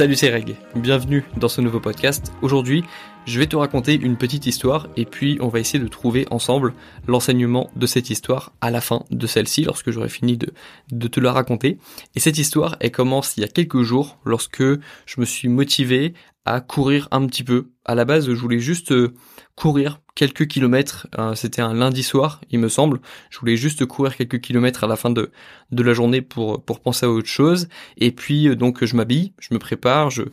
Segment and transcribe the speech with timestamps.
[0.00, 2.32] Salut c'est Reg, bienvenue dans ce nouveau podcast.
[2.40, 2.84] Aujourd'hui,
[3.26, 6.72] je vais te raconter une petite histoire et puis on va essayer de trouver ensemble
[7.06, 11.32] l'enseignement de cette histoire à la fin de celle-ci lorsque j'aurai fini de, te la
[11.32, 11.76] raconter.
[12.14, 16.14] Et cette histoire, elle commence il y a quelques jours lorsque je me suis motivé
[16.46, 17.68] à courir un petit peu.
[17.84, 19.12] À la base, je voulais juste euh,
[19.54, 21.06] courir quelques kilomètres.
[21.18, 23.00] Euh, c'était un lundi soir, il me semble.
[23.30, 25.30] Je voulais juste courir quelques kilomètres à la fin de,
[25.72, 27.70] de la journée pour, pour penser à autre chose.
[27.96, 30.10] Et puis, euh, donc, je m'habille, je me prépare.
[30.10, 30.26] J'ai,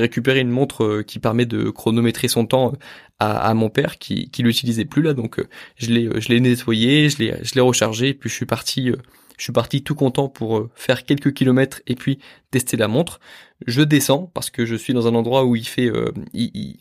[0.00, 2.72] récupéré une montre qui permet de chronométrer son temps
[3.20, 5.14] à, à mon père qui, qui l'utilisait plus là.
[5.14, 5.40] Donc,
[5.76, 8.08] je l'ai, je nettoyé, je l'ai, je l'ai rechargé.
[8.08, 8.90] Et puis, je suis parti
[9.38, 12.18] je suis parti tout content pour euh, faire quelques kilomètres et puis
[12.50, 13.20] tester la montre.
[13.66, 16.12] Je descends parce que je suis dans un endroit où il fait, euh,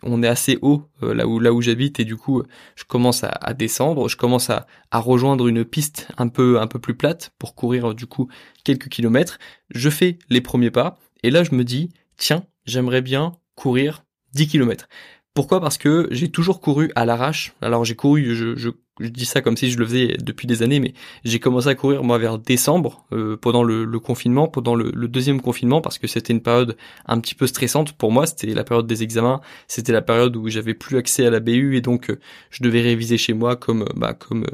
[0.03, 2.43] on est assez haut euh, là où j'habite et du coup
[2.75, 4.09] je commence à, descendre.
[4.09, 7.93] Je commence à, à, rejoindre une piste un peu un peu plus plate pour courir
[7.93, 8.27] du coup
[8.63, 9.39] quelques kilomètres.
[9.69, 14.47] Je fais les premiers pas et là je me dis tiens j'aimerais bien courir 10
[14.47, 14.89] kilomètres.
[15.33, 15.61] Pourquoi?
[15.61, 17.53] Parce que j'ai toujours couru à l'arrache.
[17.61, 20.63] Alors j'ai couru, je, je je dis ça comme si je le faisais depuis des
[20.63, 24.91] années, mais j'ai commencé à courir moi vers décembre, euh, pendant le, confinement, pendant le,
[25.07, 28.25] deuxième confinement, parce que c'était une période un petit peu stressante pour moi.
[28.25, 31.75] C'était la période des examens, c'était la période où j'avais plus accès à la BU
[31.75, 34.45] et donc euh, je devais réviser chez moi comme euh, bah, comme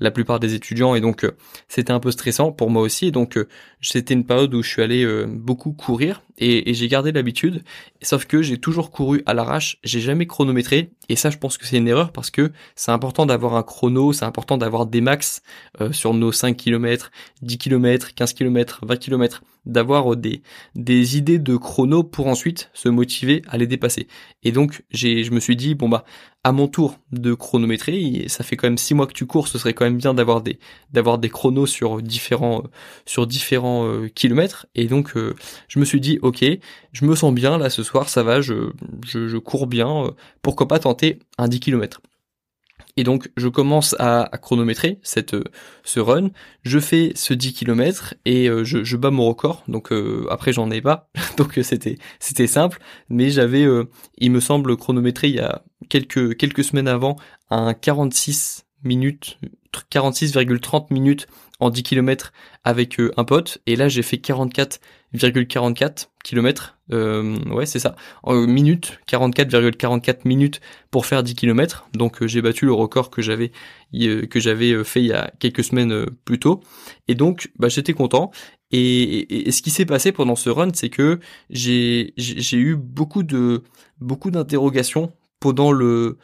[0.00, 1.26] la plupart des étudiants et donc
[1.68, 3.06] c'était un peu stressant pour moi aussi.
[3.06, 3.38] Et donc
[3.80, 7.62] c'était une période où je suis allé beaucoup courir et, j'ai gardé l'habitude.
[8.00, 10.90] Sauf que j'ai toujours couru à l'arrache, j'ai jamais chronométré.
[11.08, 14.12] Et ça je pense que c'est une erreur parce que c'est important d'avoir un chrono.
[14.12, 15.42] C'est important d'avoir des max
[15.80, 17.10] euh, sur nos 5 km,
[17.42, 20.42] 10 km, 15 km, 20 km, d'avoir des,
[20.74, 24.08] des idées de chrono pour ensuite se motiver à les dépasser.
[24.42, 26.04] Et donc j'ai je me suis dit bon bah
[26.44, 29.58] à mon tour de chronométrer, ça fait quand même 6 mois que tu cours, ce
[29.58, 30.58] serait quand même bien d'avoir des
[30.92, 32.64] d'avoir des chronos sur différents
[33.06, 35.34] sur différents euh, kilomètres et donc euh,
[35.68, 36.44] je me suis dit OK,
[36.92, 38.72] je me sens bien là ce soir, ça va, je
[39.06, 40.12] je, je cours bien,
[40.42, 42.00] pourquoi pas tenter un 10 km.
[42.96, 45.36] Et donc je commence à, chronométrer cette
[45.84, 46.30] ce run,
[46.62, 49.62] je fais ce 10 km et euh, je, je, bats mon record.
[49.68, 52.78] Donc euh, après j'en ai pas, donc euh, c'était c'était simple,
[53.08, 53.66] mais j'avais
[54.18, 57.16] il me semble chronométré il y a quelques quelques semaines avant
[57.50, 59.38] un 46 minutes
[59.90, 61.28] 46,30 minutes
[61.60, 62.32] en 10 km
[62.64, 63.58] avec un pote.
[63.66, 64.18] Et là j'ai fait
[65.14, 67.96] 44,44 km euh, ouais c'est ça.
[68.22, 73.22] En minutes 44,44 minutes pour faire 10 km donc euh, j'ai battu le record que
[73.22, 73.52] j'avais
[73.94, 76.60] euh, que j'avais fait il y a quelques semaines plus tôt.
[77.08, 78.30] Et donc bah j'étais content.
[78.74, 81.20] Et, ce qui s'est passé pendant ce run c'est que
[81.50, 82.12] j'ai
[82.52, 83.62] eu beaucoup de
[84.00, 86.18] beaucoup d'interrogations pendant le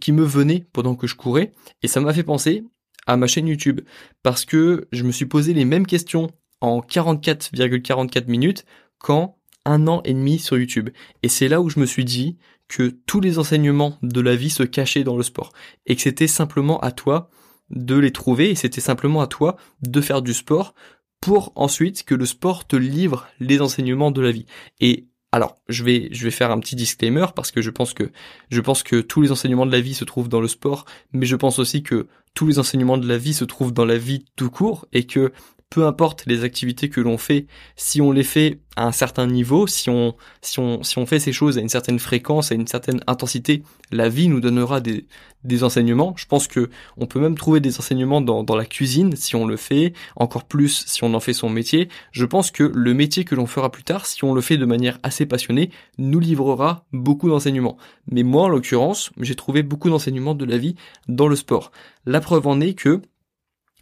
[0.00, 1.52] qui me venaient pendant que je courais.
[1.82, 2.64] Et ça m'a fait penser
[3.06, 3.80] à ma chaîne YouTube.
[4.22, 8.64] Parce que je me suis posé les mêmes questions en 44,44 minutes
[8.98, 10.90] qu'en un an et demi sur YouTube.
[11.22, 12.38] Et c'est là où je me suis dit
[12.68, 15.52] que tous les enseignements de la vie se cachaient dans le sport
[15.86, 17.30] et que c'était simplement à toi
[17.70, 20.74] de les trouver et c'était simplement à toi de faire du sport
[21.20, 24.46] pour ensuite que le sport te livre les enseignements de la vie.
[24.80, 28.10] Et alors, je vais, je vais faire un petit disclaimer parce que je pense que,
[28.50, 31.26] je pense que tous les enseignements de la vie se trouvent dans le sport, mais
[31.26, 34.24] je pense aussi que tous les enseignements de la vie se trouvent dans la vie
[34.36, 35.32] tout court et que
[35.70, 37.46] peu importe les activités que l'on fait,
[37.76, 41.18] si on les fait à un certain niveau, si on, si on, si on fait
[41.18, 45.06] ces choses à une certaine fréquence, à une certaine intensité, la vie nous donnera des,
[45.44, 46.14] des enseignements.
[46.16, 49.46] Je pense que on peut même trouver des enseignements dans, dans la cuisine si on
[49.46, 51.88] le fait, encore plus si on en fait son métier.
[52.12, 54.64] Je pense que le métier que l'on fera plus tard, si on le fait de
[54.64, 57.76] manière assez passionnée, nous livrera beaucoup d'enseignements.
[58.10, 60.76] Mais moi, en l'occurrence, j'ai trouvé beaucoup d'enseignements de la vie
[61.08, 61.72] dans le sport.
[62.06, 63.02] La preuve en est que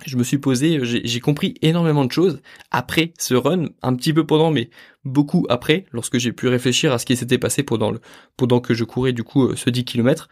[0.05, 2.41] je me suis posé, j'ai compris énormément de choses
[2.71, 4.69] après ce run, un petit peu pendant, mais
[5.05, 8.01] beaucoup après, lorsque j'ai pu réfléchir à ce qui s'était passé pendant le,
[8.37, 10.29] pendant que je courais du coup euh, ce 10 km.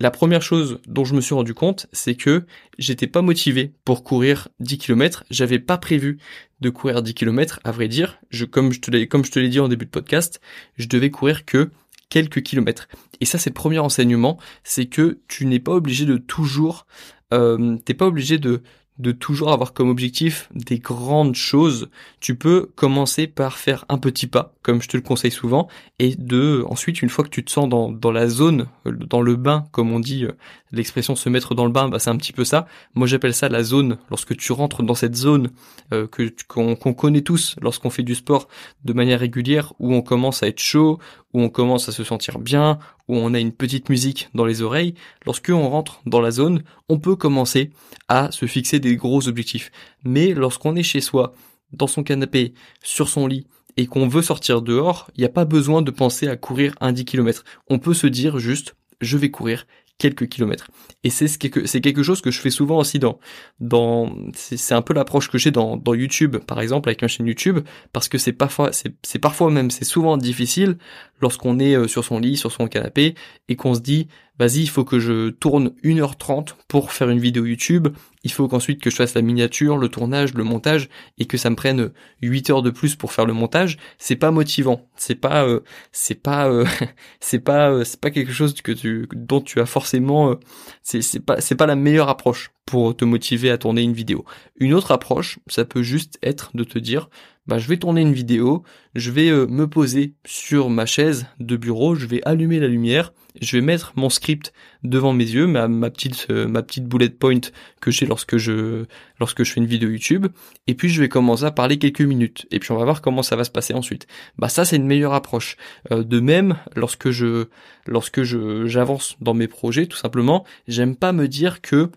[0.00, 2.46] La première chose dont je me suis rendu compte, c'est que
[2.78, 5.24] j'étais pas motivé pour courir 10 km.
[5.30, 6.18] J'avais pas prévu
[6.60, 8.18] de courir 10 km, à vrai dire.
[8.30, 10.40] Je, comme je te l'ai, comme je te l'ai dit en début de podcast,
[10.76, 11.70] je devais courir que
[12.08, 12.88] quelques kilomètres.
[13.20, 16.86] Et ça, c'est le premier enseignement, c'est que tu n'es pas obligé de toujours,
[17.34, 18.62] euh, t'es pas obligé de
[19.00, 21.88] de toujours avoir comme objectif des grandes choses,
[22.20, 25.68] tu peux commencer par faire un petit pas, comme je te le conseille souvent,
[25.98, 29.36] et de ensuite, une fois que tu te sens dans, dans la zone, dans le
[29.36, 30.32] bain, comme on dit, euh,
[30.72, 32.66] l'expression se mettre dans le bain, bah c'est un petit peu ça.
[32.94, 35.50] Moi j'appelle ça la zone, lorsque tu rentres dans cette zone
[35.92, 38.48] euh, que qu'on connaît tous lorsqu'on fait du sport
[38.84, 40.98] de manière régulière, où on commence à être chaud,
[41.32, 42.78] où on commence à se sentir bien,
[43.08, 44.94] où on a une petite musique dans les oreilles,
[45.26, 47.70] lorsque on rentre dans la zone, on peut commencer
[48.08, 49.70] à se fixer des gros objectifs.
[50.04, 51.32] Mais lorsqu'on est chez soi,
[51.72, 53.46] dans son canapé, sur son lit,
[53.76, 56.92] et qu'on veut sortir dehors, il n'y a pas besoin de penser à courir un
[56.92, 57.44] 10 km.
[57.68, 59.66] On peut se dire juste, je vais courir
[60.00, 60.68] quelques kilomètres.
[61.04, 63.20] Et c'est quelque chose que je fais souvent aussi dans
[63.60, 67.26] dans c'est un peu l'approche que j'ai dans dans YouTube par exemple avec ma chaîne
[67.26, 67.60] YouTube
[67.92, 70.78] parce que c'est parfois c'est parfois même c'est souvent difficile
[71.20, 73.14] lorsqu'on est euh, sur son lit, sur son canapé
[73.48, 74.08] et qu'on se dit
[74.38, 77.88] vas-y, il faut que je tourne 1h30 pour faire une vidéo YouTube,
[78.24, 80.88] il faut qu'ensuite que je fasse la miniature, le tournage, le montage,
[81.18, 81.90] et que ça me prenne
[82.22, 84.88] 8 heures de plus pour faire le montage, c'est pas motivant.
[84.96, 85.60] C'est pas, euh,
[85.92, 86.64] c'est pas, euh,
[87.20, 90.34] c'est pas, c'est pas quelque chose que tu, dont tu as forcément,
[90.82, 94.24] c'est pas, c'est pas la meilleure approche pour te motiver à tourner une vidéo.
[94.56, 97.08] Une autre approche, ça peut juste être de te dire,
[97.46, 98.62] bah, je vais tourner une vidéo,
[98.94, 103.56] je vais me poser sur ma chaise de bureau, je vais allumer la lumière, je
[103.56, 104.52] vais mettre mon script
[104.82, 107.40] devant mes yeux, ma, ma petite euh, ma petite bullet point
[107.80, 108.84] que j'ai lorsque je
[109.18, 110.26] lorsque je fais une vidéo YouTube,
[110.66, 113.22] et puis je vais commencer à parler quelques minutes, et puis on va voir comment
[113.22, 114.06] ça va se passer ensuite.
[114.38, 115.56] Bah ça c'est une meilleure approche.
[115.90, 117.46] Euh, de même, lorsque je
[117.86, 121.90] lorsque je j'avance dans mes projets, tout simplement, j'aime pas me dire que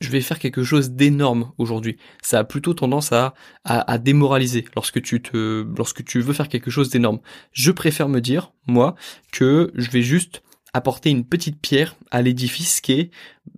[0.00, 1.96] je vais faire quelque chose d'énorme aujourd'hui.
[2.22, 6.70] Ça a plutôt tendance à, à, démoraliser lorsque tu te, lorsque tu veux faire quelque
[6.70, 7.20] chose d'énorme.
[7.52, 8.96] Je préfère me dire, moi,
[9.32, 10.42] que je vais juste
[10.72, 13.10] apporter une petite pierre à l'édifice qui est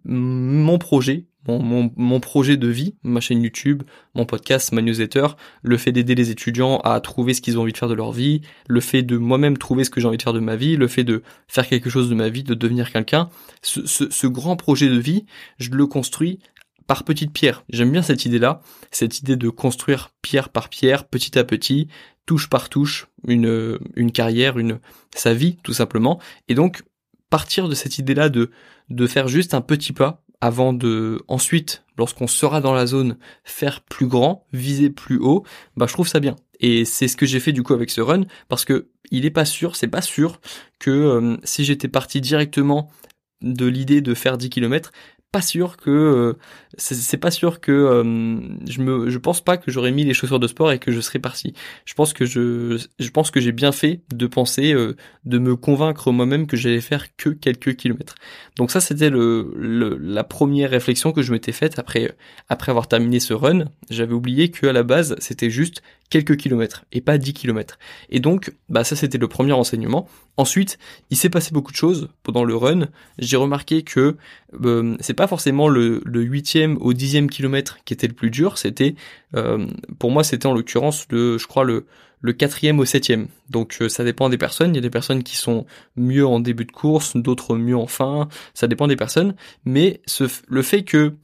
[0.05, 3.83] mon projet, mon, projet de vie, ma chaîne YouTube,
[4.15, 5.27] mon podcast, ma newsletter,
[5.63, 8.13] le fait d'aider les étudiants à trouver ce qu'ils ont envie de faire de leur
[8.13, 10.77] vie, le fait de moi-même trouver ce que j'ai envie de faire de ma vie,
[10.77, 13.29] le fait de faire quelque chose de ma vie, de devenir quelqu'un,
[13.63, 15.27] ce grand projet de vie,
[15.59, 16.39] je le construis
[16.87, 17.65] par petites pierres.
[17.69, 18.61] J'aime bien cette idée-là,
[18.91, 21.89] cette idée de construire pierre par pierre, petit à petit,
[22.27, 24.81] touche par touche, une, une carrière, une,
[25.15, 26.21] sa vie, tout simplement.
[26.49, 26.83] Et donc,
[27.31, 28.51] partir de cette idée-là de,
[28.89, 33.83] de faire juste un petit pas avant de ensuite lorsqu'on sera dans la zone faire
[33.83, 35.45] plus grand, viser plus haut,
[35.77, 36.37] bah je trouve ça bien.
[36.61, 39.31] Et c'est ce que j'ai fait du coup avec ce run parce que il est
[39.31, 40.41] pas sûr, c'est pas sûr
[40.79, 42.91] que euh, si j'étais parti directement
[43.43, 44.91] de l'idée de faire 10 km,
[45.33, 46.39] pas sûr que euh,
[46.79, 48.39] c'est pas sûr que euh,
[48.69, 51.01] je me je pense pas que j'aurais mis les chaussures de sport et que je
[51.01, 51.55] serais parti.
[51.85, 55.57] Je pense que je je pense que j'ai bien fait de penser euh, de me
[55.57, 58.15] convaincre moi-même que j'allais faire que quelques kilomètres.
[58.57, 62.15] Donc ça c'était le, la première réflexion que je m'étais faite après
[62.49, 63.65] après avoir terminé ce run.
[63.91, 67.79] J'avais oublié que à la base c'était juste quelques kilomètres et pas 10 kilomètres.
[68.11, 70.09] Et donc bah ça c'était le premier enseignement.
[70.37, 70.79] Ensuite,
[71.11, 72.89] il s'est passé beaucoup de choses pendant le run.
[73.19, 74.17] J'ai remarqué que
[75.01, 76.23] c'est pas forcément le, le
[76.67, 78.95] 8e au dixième kilomètre qui était le plus dur, c'était,
[79.35, 79.67] euh,
[79.99, 81.87] pour moi, c'était en l'occurrence le, je crois le
[82.21, 83.29] le quatrième au septième.
[83.51, 84.73] Donc euh, ça dépend des personnes.
[84.73, 85.67] Il y a des personnes qui sont
[85.97, 88.29] mieux en début de course, d'autres mieux en fin.
[88.55, 89.35] Ça dépend des personnes.
[89.65, 90.01] Mais
[90.49, 91.15] le fait que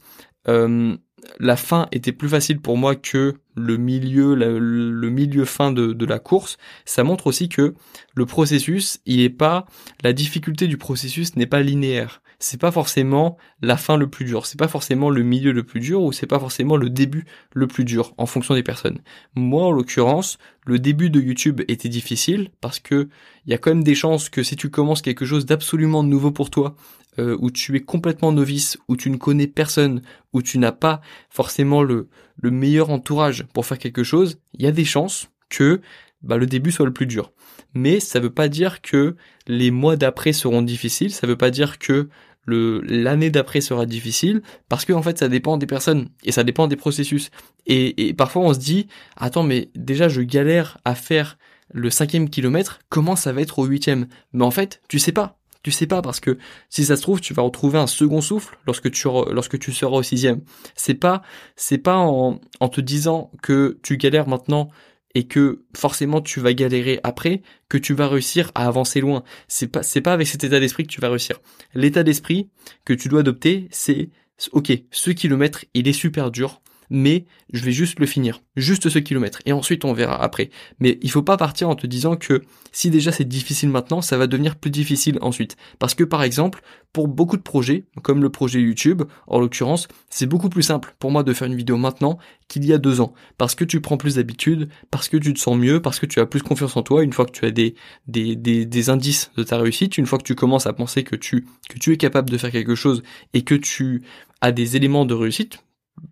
[0.47, 0.95] euh,
[1.39, 6.19] la fin était plus facile pour moi que le milieu, le milieu fin de, la
[6.19, 7.73] course, ça montre aussi que
[8.15, 9.65] le processus, il est pas,
[10.03, 12.21] la difficulté du processus n'est pas linéaire.
[12.39, 15.79] C'est pas forcément la fin le plus dur, c'est pas forcément le milieu le plus
[15.79, 17.23] dur ou c'est pas forcément le début
[17.53, 18.99] le plus dur en fonction des personnes.
[19.35, 23.07] Moi en l'occurrence, le début de YouTube était difficile parce que
[23.45, 26.31] il y a quand même des chances que si tu commences quelque chose d'absolument nouveau
[26.31, 26.75] pour toi,
[27.19, 30.01] euh, où tu es complètement novice, où tu ne connais personne,
[30.33, 30.99] où tu n'as pas
[31.29, 32.07] forcément le,
[32.41, 35.81] le meilleur entourage pour faire quelque chose, il y a des chances que
[36.21, 37.31] bah, le début soit le plus dur.
[37.73, 39.15] Mais ça veut pas dire que
[39.47, 42.09] les mois d'après seront difficiles, ça veut pas dire que
[42.45, 46.75] l'année d'après sera difficile parce que fait ça dépend des personnes et ça dépend des
[46.75, 47.31] processus.
[47.65, 51.37] Et, et parfois on se dit attends mais déjà je galère à faire
[51.71, 54.07] le cinquième kilomètre comment ça va être au huitième?
[54.33, 56.37] Mais en fait tu sais pas tu sais pas parce que
[56.69, 59.97] si ça se trouve tu vas retrouver un second souffle lorsque tu lorsque tu seras
[59.97, 60.41] au sixième
[60.75, 61.21] c'est pas
[61.55, 64.69] c'est pas en, en te disant que tu galères maintenant
[65.15, 69.23] et que forcément tu vas galérer après, que tu vas réussir à avancer loin.
[69.47, 71.39] C'est pas, c'est pas avec cet état d'esprit que tu vas réussir.
[71.73, 72.49] L'état d'esprit
[72.85, 74.09] que tu dois adopter, c'est,
[74.51, 78.99] ok, ce kilomètre, il est super dur, mais je vais juste le finir, juste ce
[78.99, 80.49] kilomètre, et ensuite on verra après.
[80.79, 84.17] Mais il faut pas partir en te disant que si déjà c'est difficile maintenant, ça
[84.17, 85.55] va devenir plus difficile ensuite.
[85.79, 86.61] Parce que par exemple,
[86.93, 91.11] pour beaucoup de projets, comme le projet YouTube, en l'occurrence, c'est beaucoup plus simple pour
[91.11, 93.13] moi de faire une vidéo maintenant qu'il y a deux ans.
[93.37, 96.19] Parce que tu prends plus d'habitude, parce que tu te sens mieux, parce que tu
[96.19, 97.75] as plus confiance en toi, une fois que tu as des,
[98.07, 101.15] des, des, des indices de ta réussite, une fois que tu commences à penser que
[101.15, 103.01] tu, que tu es capable de faire quelque chose
[103.33, 104.03] et que tu
[104.41, 105.59] as des éléments de réussite,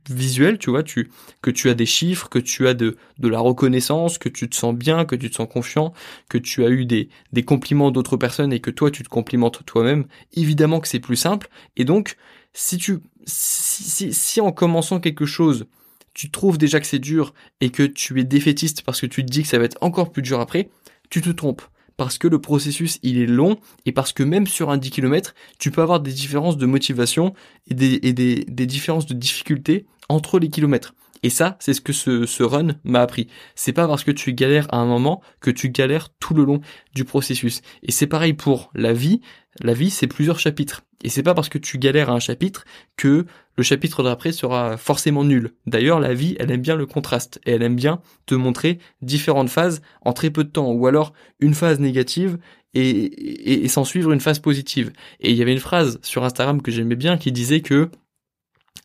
[0.10, 1.10] visuel, tu vois, tu,
[1.42, 4.56] que tu as des chiffres, que tu as de, de la reconnaissance, que tu te
[4.56, 5.94] sens bien, que tu te sens confiant,
[6.30, 9.66] que tu as eu des, des compliments d'autres personnes et que toi tu te complimentes
[9.66, 11.50] toi-même, évidemment que c'est plus simple.
[11.78, 12.18] Et donc,
[12.54, 15.68] si tu, si, si, si en commençant quelque chose,
[16.14, 19.32] tu trouves déjà que c'est dur et que tu es défaitiste parce que tu te
[19.32, 20.70] dis que ça va être encore plus dur après,
[21.10, 21.62] tu te trompes.
[22.02, 25.36] Parce que le processus, il est long et parce que même sur un 10 km,
[25.60, 27.36] tu peux avoir des différences de motivation
[27.70, 28.00] et des,
[28.44, 30.96] des différences de difficulté entre les kilomètres.
[31.24, 33.28] Et ça, c'est ce que ce, ce run m'a appris.
[33.56, 36.62] C'est pas parce que tu galères à un moment que tu galères tout le long
[36.96, 37.62] du processus.
[37.84, 39.22] Et c'est pareil pour la vie.
[39.62, 40.84] La vie, c'est plusieurs chapitres.
[41.04, 43.26] Et c'est pas parce que tu galères à un chapitre que
[43.56, 45.54] le chapitre d'après sera forcément nul.
[45.68, 49.50] D'ailleurs, la vie, elle aime bien le contraste et elle aime bien te montrer différentes
[49.50, 52.38] phases en très peu de temps ou alors une phase négative
[52.74, 54.92] et, et, et s'en suivre une phase positive.
[55.20, 57.90] Et il y avait une phrase sur Instagram que j'aimais bien qui disait que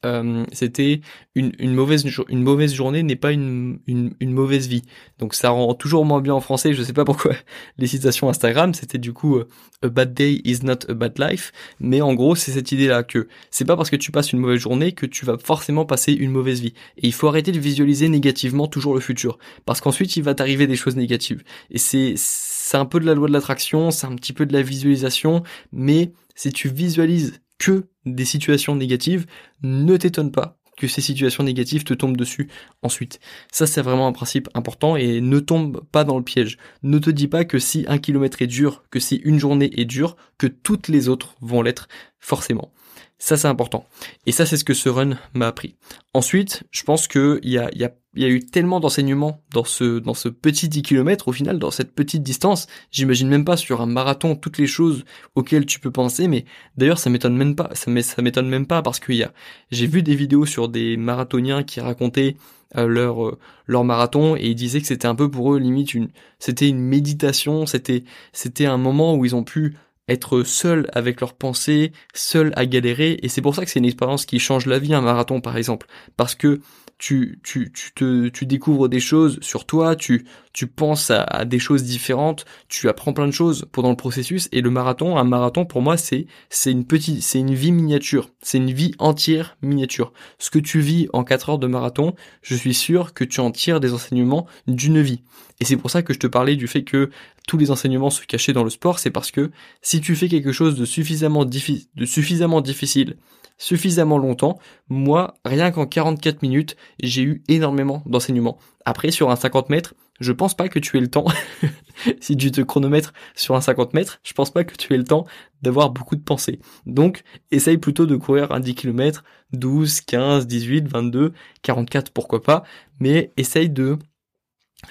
[0.07, 1.01] euh, c'était
[1.35, 4.83] une, une, mauvaise une mauvaise journée n'est pas une, une, une, mauvaise vie.
[5.19, 6.73] Donc ça rend toujours moins bien en français.
[6.73, 7.35] Je sais pas pourquoi
[7.79, 9.49] les citations Instagram c'était du coup euh,
[9.83, 11.53] a bad day is not a bad life.
[11.81, 14.39] Mais en gros c'est cette idée là que c'est pas parce que tu passes une
[14.39, 16.75] mauvaise journée que tu vas forcément passer une mauvaise vie.
[16.99, 20.67] Et il faut arrêter de visualiser négativement toujours le futur parce qu'ensuite il va t'arriver
[20.67, 21.43] des choses négatives.
[21.71, 24.53] Et c'est c'est un peu de la loi de l'attraction, c'est un petit peu de
[24.53, 29.27] la visualisation, mais si tu visualises que des situations négatives,
[29.63, 32.49] ne t'étonne pas que ces situations négatives te tombent dessus
[32.83, 33.19] ensuite.
[33.51, 36.59] Ça, c'est vraiment un principe important et ne tombe pas dans le piège.
[36.83, 39.87] Ne te dis pas que si un kilomètre est dur, que si une journée est
[39.87, 41.89] dure, que toutes les autres vont l'être
[42.21, 42.73] forcément.
[43.18, 43.87] Ça, c'est important.
[44.26, 45.75] Et ça, c'est ce que ce run m'a appris.
[46.12, 49.99] Ensuite, je pense qu'il y a, y, a, y a eu tellement d'enseignements dans ce,
[50.00, 52.66] dans ce petit 10 km, au final, dans cette petite distance.
[52.90, 55.04] J'imagine même pas sur un marathon toutes les choses
[55.35, 56.44] auxquelles tu peux penser, mais
[56.76, 57.70] d'ailleurs, ça m'étonne même pas.
[57.75, 59.32] Ça m'étonne même pas parce qu'il y a,
[59.70, 62.37] j'ai vu des vidéos sur des marathoniens qui racontaient
[62.76, 65.94] euh, leur euh, leur marathon et ils disaient que c'était un peu pour eux limite
[65.94, 66.08] une
[66.40, 69.76] c'était une méditation c'était c'était un moment où ils ont pu
[70.09, 73.85] être seul avec leurs pensées, seul à galérer, et c'est pour ça que c'est une
[73.85, 75.87] expérience qui change la vie, un marathon par exemple,
[76.17, 76.61] parce que
[76.99, 81.59] tu, tu, tu, te, tu découvres des choses sur toi, tu, tu penses à, des
[81.59, 85.67] choses différentes, tu apprends plein de choses pendant le processus, et le marathon, un marathon
[85.67, 90.12] pour moi c'est, c'est une petite, c'est une vie miniature, c'est une vie entière miniature.
[90.38, 93.50] Ce que tu vis en 4 heures de marathon, je suis sûr que tu en
[93.50, 95.21] tires des enseignements d'une vie.
[95.61, 97.11] Et c'est pour ça que je te parlais du fait que
[97.47, 99.50] tous les enseignements se cachaient dans le sport, c'est parce que
[99.83, 103.17] si tu fais quelque chose de suffisamment, de suffisamment difficile,
[103.59, 104.59] suffisamment longtemps,
[104.89, 108.59] moi, rien qu'en 44 minutes, j'ai eu énormément d'enseignements.
[108.85, 111.27] Après, sur un 50 mètres, je pense pas que tu aies le temps,
[112.21, 115.05] si tu te chronomètres sur un 50 mètres, je pense pas que tu aies le
[115.05, 115.27] temps
[115.63, 116.61] d'avoir beaucoup de pensées.
[116.87, 121.33] Donc, essaye plutôt de courir un 10 km, 12, 15, 18, 22,
[121.63, 122.63] 44, pourquoi pas,
[123.01, 123.99] mais essaye de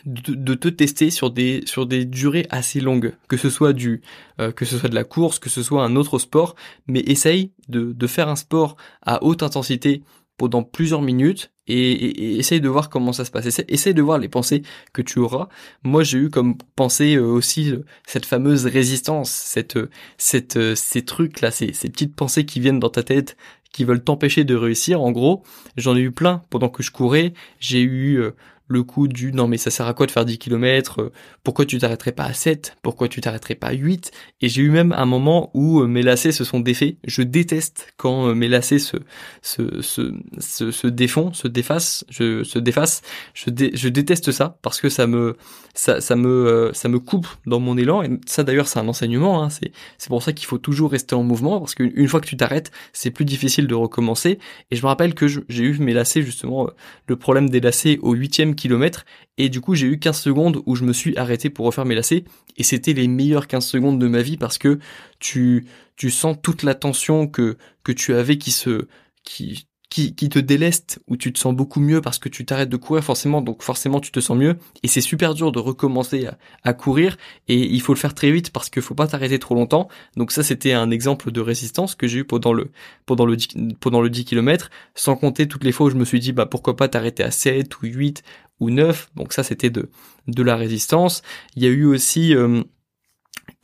[0.06, 4.02] de, te tester sur des sur des durées assez longues, que ce soit du
[4.40, 6.56] euh, que ce soit de la course, que ce soit un autre sport,
[6.88, 10.04] mais essaye de, de faire un sport à haute intensité
[10.38, 13.46] pendant plusieurs minutes et, essaye de voir comment ça se passe.
[13.68, 14.62] Essaye, de voir les pensées
[14.94, 15.48] que tu auras.
[15.84, 19.80] Moi, j'ai eu comme pensée euh, aussi euh, cette fameuse résistance, cette
[20.18, 23.38] cette ces trucs là, ces, ces petites pensées qui viennent dans ta tête
[23.72, 25.02] qui veulent t'empêcher de réussir.
[25.02, 25.44] En gros,
[25.76, 27.34] j'en ai eu plein pendant que je courais.
[27.60, 28.24] J'ai eu
[28.68, 31.12] le coup du non mais ça sert à quoi de faire 10 km euh,
[31.44, 34.70] Pourquoi tu t'arrêterais pas à 7 Pourquoi tu t'arrêterais pas à 8 Et j'ai eu
[34.70, 36.96] même un moment où euh, mes lacets se sont défaits.
[37.06, 38.98] Je déteste quand euh, mes lacets se
[39.42, 43.02] se se se, se défont, se défacent, je se défacent.
[43.34, 45.38] Je je déteste ça parce que ça me
[45.76, 49.44] ça ça me ça me coupe dans mon élan et ça d'ailleurs c'est un enseignement
[49.44, 49.50] hein.
[49.50, 52.38] c'est c'est pour ça qu'il faut toujours rester en mouvement parce qu'une fois que tu
[52.38, 54.40] t'arrêtes, c'est plus difficile de recommencer
[54.72, 56.70] et je me rappelle que j'ai eu mes lacets justement
[57.08, 59.06] le problème des lacets au huitième kilomètres
[59.38, 61.96] et du coup j'ai eu 15 secondes où je me suis arrêté pour refaire mes
[61.96, 62.26] lacets
[62.58, 64.80] et c'était les meilleures 15 secondes de ma vie parce que
[65.20, 68.88] tu tu sens toute la tension que que tu avais qui se
[69.24, 72.76] qui qui, te déleste, où tu te sens beaucoup mieux parce que tu t'arrêtes de
[72.76, 74.58] courir forcément, donc forcément tu te sens mieux.
[74.84, 76.28] Et c'est super dur de recommencer
[76.64, 77.16] à, courir
[77.48, 79.88] et il faut le faire très vite parce qu'il faut pas t'arrêter trop longtemps.
[80.18, 82.72] Donc ça c'était un exemple de résistance que j'ai eu pendant le
[83.06, 83.48] pendant le 10,
[83.80, 86.46] pendant le 10 km, sans compter toutes les fois où je me suis dit bah
[86.46, 88.22] pourquoi pas t'arrêter à 7 ou 8
[88.60, 89.12] ou 9.
[89.16, 89.90] Donc ça c'était de
[90.28, 91.22] de la résistance.
[91.56, 92.64] Il y a eu aussi euh,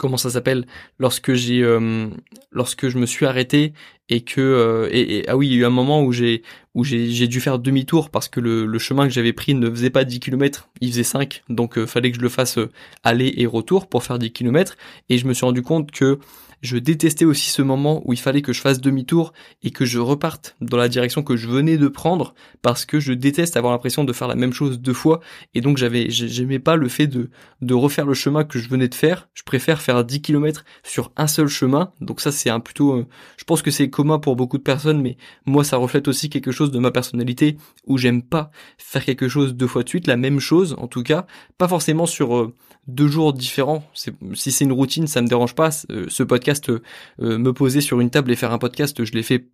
[0.01, 0.65] comment ça s'appelle
[0.97, 2.07] lorsque j'ai euh,
[2.51, 3.73] lorsque je me suis arrêté
[4.09, 6.41] et que euh, et, ah oui il y a eu un moment où j'ai
[6.73, 10.03] où j'ai dû faire demi-tour parce que le, chemin que j'avais pris ne faisait pas
[10.03, 12.57] 10 km il faisait 5 donc euh, fallait que je le fasse
[13.03, 14.75] aller et retour pour faire 10 km
[15.09, 16.17] et je me suis rendu compte que
[16.61, 19.99] Je détestais aussi ce moment où il fallait que je fasse demi-tour et que je
[19.99, 24.03] reparte dans la direction que je venais de prendre parce que je déteste avoir l'impression
[24.03, 25.21] de faire la même chose deux fois
[25.53, 27.29] et donc j'avais j'aimais pas le fait de
[27.61, 29.29] de refaire le chemin que je venais de faire.
[29.33, 31.91] Je préfère faire 10 km sur un seul chemin.
[31.99, 35.01] Donc ça c'est un plutôt euh, je pense que c'est commun pour beaucoup de personnes
[35.01, 39.27] mais moi ça reflète aussi quelque chose de ma personnalité où j'aime pas faire quelque
[39.27, 41.25] chose deux fois de suite, la même chose en tout cas,
[41.57, 42.53] pas forcément sur euh,
[42.87, 43.83] deux jours différents.
[43.93, 45.69] Si c'est une routine, ça me dérange pas.
[45.89, 46.81] Euh, ce podcast, euh,
[47.19, 49.47] me poser sur une table et faire un podcast, je l'ai fait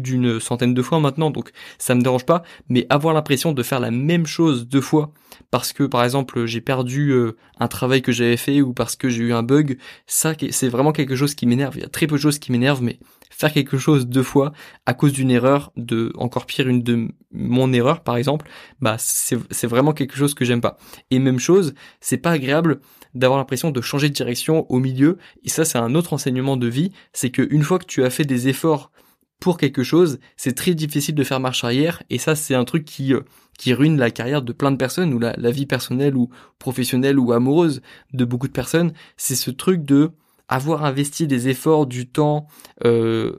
[0.00, 2.42] d'une centaine de fois maintenant, donc ça me dérange pas.
[2.68, 5.12] Mais avoir l'impression de faire la même chose deux fois,
[5.50, 7.14] parce que par exemple j'ai perdu
[7.58, 10.92] un travail que j'avais fait ou parce que j'ai eu un bug, ça c'est vraiment
[10.92, 11.76] quelque chose qui m'énerve.
[11.76, 12.98] Il y a très peu de choses qui m'énervent, mais
[13.30, 14.52] faire quelque chose deux fois
[14.86, 18.48] à cause d'une erreur, de encore pire une de mon erreur par exemple,
[18.80, 20.76] bah c'est vraiment quelque chose que j'aime pas.
[21.10, 22.80] Et même chose, c'est pas agréable
[23.14, 25.18] d'avoir l'impression de changer de direction au milieu.
[25.44, 28.10] Et ça c'est un autre enseignement de vie, c'est que une fois que tu as
[28.10, 28.90] fait des efforts
[29.42, 32.04] pour quelque chose, c'est très difficile de faire marche arrière.
[32.10, 33.22] Et ça c'est un truc qui euh,
[33.58, 36.30] qui ruine la carrière de plein de personnes ou la, vie personnelle ou
[36.60, 37.82] professionnelle ou amoureuse
[38.12, 38.92] de beaucoup de personnes.
[39.16, 40.12] C'est ce truc de
[40.48, 42.46] avoir investi des efforts, du temps
[42.84, 43.36] euh,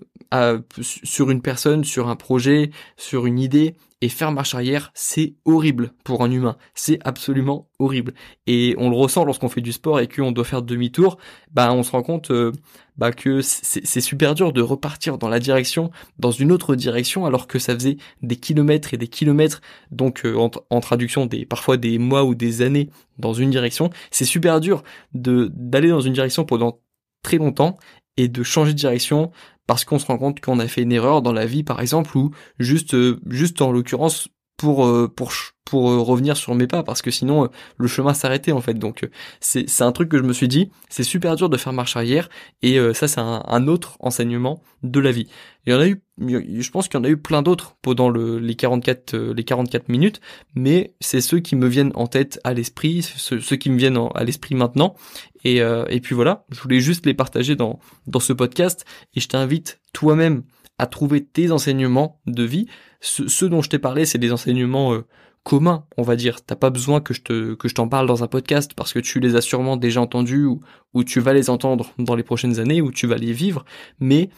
[0.81, 5.93] sur une personne, sur un projet, sur une idée, et faire marche arrière, c'est horrible
[6.03, 6.57] pour un humain.
[6.75, 8.13] C'est absolument horrible.
[8.47, 11.17] Et on le ressent lorsqu'on fait du sport et qu'on doit faire demi-tour,
[11.53, 12.51] bah on se rend compte euh,
[12.97, 17.47] bah, que c'est super dur de repartir dans la direction, dans une autre direction, alors
[17.47, 21.97] que ça faisait des kilomètres et des kilomètres, donc euh, en, traduction des parfois des
[21.97, 23.89] mois ou des années dans une direction.
[24.11, 24.83] C'est super dur
[25.13, 26.81] d'aller dans une direction pendant
[27.21, 27.77] très longtemps
[28.17, 29.31] et de changer de direction
[29.67, 32.17] parce qu'on se rend compte qu'on a fait une erreur dans la vie par exemple
[32.17, 35.31] ou juste euh, juste en l'occurrence pour euh, pour
[35.65, 39.07] pour euh, revenir sur mes pas parce que sinon le chemin s'arrêtait en fait donc
[39.39, 41.95] c'est c'est un truc que je me suis dit c'est super dur de faire marche
[41.95, 42.29] arrière
[42.61, 45.27] et ça c'est un, autre enseignement de la vie
[45.65, 48.09] il y en a eu je pense qu'il y en a eu plein d'autres pendant
[48.09, 50.21] le, les 44 les 44 minutes
[50.53, 53.99] mais c'est ceux qui me viennent en tête à l'esprit ceux, ceux qui me viennent
[54.13, 54.95] à l'esprit maintenant
[55.43, 59.19] et, euh, et puis voilà, je voulais juste les partager dans, dans ce podcast et
[59.19, 60.43] je t'invite toi-même
[60.77, 62.67] à trouver tes enseignements de vie.
[63.05, 65.05] Ce, dont je t'ai parlé, c'est des enseignements euh,
[65.43, 66.41] communs, on va dire.
[66.41, 68.99] T'as pas besoin que je te que je t'en parle dans un podcast parce que
[68.99, 70.61] tu les as sûrement déjà entendus ou,
[70.93, 73.65] ou tu vas les entendre dans les prochaines années ou tu vas les vivre.
[73.99, 74.29] Mais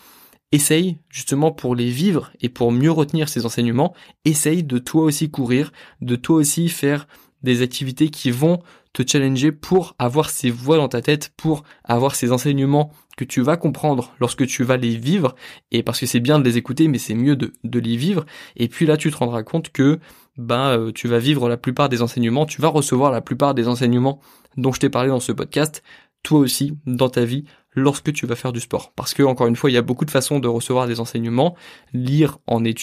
[0.52, 3.94] essaye justement pour les vivre et pour mieux retenir ces enseignements,
[4.26, 7.08] essaye de toi aussi courir, de toi aussi faire
[7.44, 8.64] des activités qui vont
[8.96, 13.42] te challenger pour avoir ces voix dans ta tête, pour avoir ces enseignements que tu
[13.42, 15.36] vas comprendre lorsque tu vas les vivre,
[15.72, 18.26] et parce que c'est bien de les écouter, mais c'est mieux de, de les vivre,
[18.56, 20.00] et puis là tu te rendras compte que
[20.40, 24.20] euh, tu vas vivre la plupart des enseignements, tu vas recevoir la plupart des enseignements
[24.58, 25.84] dont je t'ai parlé dans ce podcast,
[26.24, 28.94] toi aussi dans ta vie lorsque tu vas faire du sport.
[28.96, 31.56] Parce que encore une fois, il y a beaucoup de façons de recevoir des enseignements.
[31.94, 32.76] Lire en est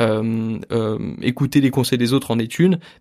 [0.00, 2.52] euh, euh, écouter les conseils des autres en est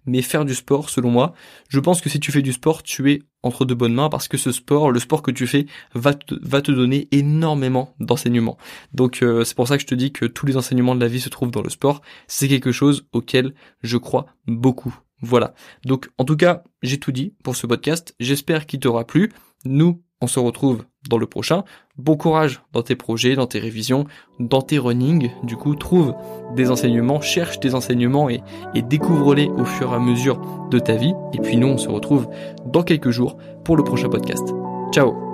[0.05, 1.33] mais faire du sport, selon moi,
[1.69, 4.27] je pense que si tu fais du sport, tu es entre de bonnes mains parce
[4.27, 8.57] que ce sport, le sport que tu fais, va te, va te donner énormément d'enseignements.
[8.93, 11.07] Donc euh, c'est pour ça que je te dis que tous les enseignements de la
[11.07, 12.01] vie se trouvent dans le sport.
[12.27, 14.95] C'est quelque chose auquel je crois beaucoup.
[15.21, 15.53] Voilà.
[15.85, 18.15] Donc en tout cas, j'ai tout dit pour ce podcast.
[18.19, 19.31] J'espère qu'il t'aura plu.
[19.65, 21.63] Nous, on se retrouve dans le prochain.
[21.97, 24.05] Bon courage dans tes projets, dans tes révisions,
[24.39, 25.31] dans tes running.
[25.43, 26.13] Du coup, trouve
[26.55, 28.41] des enseignements, cherche des enseignements et,
[28.75, 31.13] et découvre-les au fur et à mesure de ta vie.
[31.33, 32.27] Et puis nous, on se retrouve
[32.65, 34.47] dans quelques jours pour le prochain podcast.
[34.93, 35.30] Ciao